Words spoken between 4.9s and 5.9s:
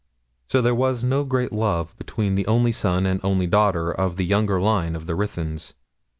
of the Ruthyns.